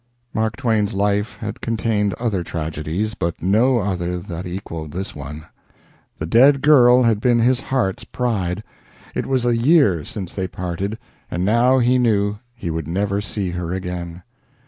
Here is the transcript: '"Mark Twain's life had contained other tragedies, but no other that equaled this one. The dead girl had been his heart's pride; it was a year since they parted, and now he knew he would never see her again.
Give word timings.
'"Mark 0.33 0.55
Twain's 0.57 0.95
life 0.95 1.37
had 1.41 1.61
contained 1.61 2.15
other 2.15 2.43
tragedies, 2.43 3.13
but 3.13 3.39
no 3.39 3.77
other 3.77 4.17
that 4.17 4.47
equaled 4.47 4.93
this 4.93 5.13
one. 5.13 5.43
The 6.17 6.25
dead 6.25 6.63
girl 6.63 7.03
had 7.03 7.21
been 7.21 7.37
his 7.37 7.59
heart's 7.59 8.03
pride; 8.03 8.63
it 9.13 9.27
was 9.27 9.45
a 9.45 9.55
year 9.55 10.03
since 10.03 10.33
they 10.33 10.47
parted, 10.47 10.97
and 11.29 11.45
now 11.45 11.77
he 11.77 11.99
knew 11.99 12.37
he 12.55 12.71
would 12.71 12.87
never 12.87 13.21
see 13.21 13.51
her 13.51 13.73
again. 13.73 14.23